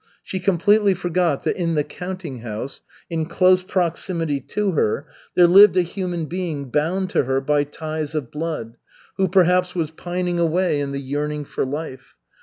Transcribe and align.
She 0.23 0.39
completely 0.39 0.95
forgot 0.95 1.43
that 1.43 1.57
in 1.57 1.75
the 1.75 1.83
counting 1.83 2.39
house, 2.39 2.81
in 3.07 3.27
close 3.27 3.61
proximity 3.61 4.39
to 4.39 4.71
her, 4.71 5.05
there 5.35 5.45
lived 5.45 5.77
a 5.77 5.83
human 5.83 6.25
being 6.25 6.71
bound 6.71 7.11
to 7.11 7.25
her 7.25 7.39
by 7.39 7.65
ties 7.65 8.15
of 8.15 8.31
blood, 8.31 8.77
who 9.17 9.27
perhaps 9.27 9.75
was 9.75 9.91
pining 9.91 10.39
away 10.39 10.79
in 10.79 10.91
the 10.91 10.99
yearning 10.99 11.45
for 11.45 11.67
life. 11.67 12.15